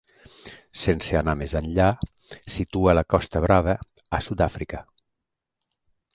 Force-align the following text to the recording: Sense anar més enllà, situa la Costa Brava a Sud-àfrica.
Sense 0.83 1.17
anar 1.19 1.35
més 1.41 1.53
enllà, 1.59 1.89
situa 2.55 2.97
la 2.99 3.05
Costa 3.15 3.43
Brava 3.45 3.77
a 4.19 4.23
Sud-àfrica. 4.31 4.83